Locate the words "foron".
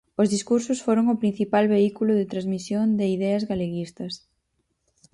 0.85-1.05